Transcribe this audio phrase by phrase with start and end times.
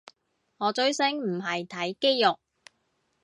[0.57, 2.39] 我追星唔係睇肌肉